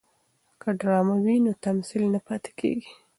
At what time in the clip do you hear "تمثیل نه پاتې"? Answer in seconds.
1.65-2.51